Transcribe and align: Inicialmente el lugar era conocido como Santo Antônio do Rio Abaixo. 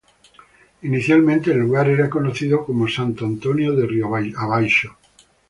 Inicialmente 0.81 1.51
el 1.51 1.59
lugar 1.59 1.87
era 1.87 2.09
conocido 2.09 2.65
como 2.65 2.87
Santo 2.89 3.23
Antônio 3.31 3.69
do 3.77 3.85
Rio 3.93 4.05
Abaixo. 4.43 4.89